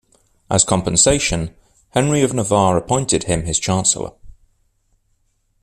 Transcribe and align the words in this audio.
As 0.49 0.63
compensation, 0.63 1.53
Henry 1.91 2.23
of 2.23 2.33
Navarre 2.33 2.75
appointed 2.75 3.25
him 3.25 3.43
his 3.43 3.59
chancellor. 3.59 4.13